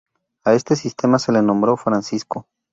A 0.43 0.53
este 0.55 0.75
sistema 0.75 1.19
se 1.19 1.31
le 1.31 1.43
nombró: 1.43 1.77
Francisco. 1.77 2.47